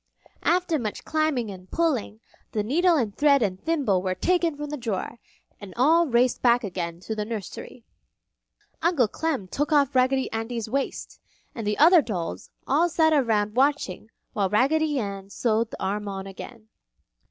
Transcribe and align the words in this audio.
After 0.41 0.79
much 0.79 1.05
climbing 1.05 1.51
and 1.51 1.69
pulling, 1.69 2.21
the 2.53 2.63
needle 2.63 2.97
and 2.97 3.15
thread 3.15 3.43
and 3.43 3.63
thimble 3.63 4.01
were 4.01 4.15
taken 4.15 4.57
from 4.57 4.71
the 4.71 4.75
drawer, 4.77 5.19
and 5.59 5.75
all 5.77 6.07
raced 6.07 6.41
back 6.41 6.63
again 6.63 6.99
to 7.01 7.13
the 7.15 7.23
nursery. 7.23 7.85
Uncle 8.81 9.07
Clem 9.07 9.47
took 9.47 9.71
off 9.71 9.93
Raggedy 9.93 10.27
Andy's 10.31 10.67
waist, 10.67 11.19
and 11.53 11.67
the 11.67 11.77
other 11.77 12.01
dolls 12.01 12.49
all 12.65 12.89
sat 12.89 13.13
around 13.13 13.53
watching 13.55 14.09
while 14.33 14.49
Raggedy 14.49 14.97
Ann 14.97 15.29
sewed 15.29 15.69
the 15.69 15.79
arm 15.83 16.07
on 16.07 16.25
again. 16.25 16.69